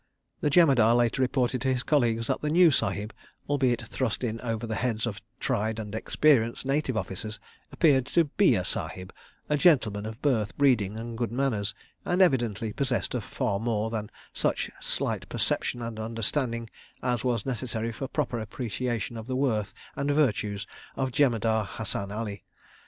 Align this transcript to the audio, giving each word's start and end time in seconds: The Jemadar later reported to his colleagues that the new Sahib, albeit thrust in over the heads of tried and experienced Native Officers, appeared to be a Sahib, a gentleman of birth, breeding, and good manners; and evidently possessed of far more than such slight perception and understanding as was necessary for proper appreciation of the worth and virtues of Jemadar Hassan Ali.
The 0.41 0.49
Jemadar 0.49 0.95
later 0.95 1.21
reported 1.21 1.61
to 1.61 1.71
his 1.71 1.83
colleagues 1.83 2.25
that 2.25 2.41
the 2.41 2.49
new 2.49 2.71
Sahib, 2.71 3.13
albeit 3.47 3.83
thrust 3.83 4.23
in 4.23 4.41
over 4.41 4.65
the 4.65 4.73
heads 4.73 5.05
of 5.05 5.21
tried 5.39 5.77
and 5.77 5.93
experienced 5.93 6.65
Native 6.65 6.97
Officers, 6.97 7.39
appeared 7.71 8.07
to 8.07 8.23
be 8.23 8.55
a 8.55 8.65
Sahib, 8.65 9.13
a 9.47 9.57
gentleman 9.57 10.07
of 10.07 10.19
birth, 10.23 10.57
breeding, 10.57 10.99
and 10.99 11.15
good 11.15 11.31
manners; 11.31 11.75
and 12.03 12.19
evidently 12.19 12.73
possessed 12.73 13.13
of 13.13 13.23
far 13.23 13.59
more 13.59 13.91
than 13.91 14.09
such 14.33 14.71
slight 14.79 15.29
perception 15.29 15.83
and 15.83 15.99
understanding 15.99 16.67
as 17.03 17.23
was 17.23 17.45
necessary 17.45 17.91
for 17.91 18.07
proper 18.07 18.39
appreciation 18.39 19.17
of 19.17 19.27
the 19.27 19.35
worth 19.35 19.71
and 19.95 20.09
virtues 20.09 20.65
of 20.95 21.11
Jemadar 21.11 21.63
Hassan 21.63 22.11
Ali. 22.11 22.43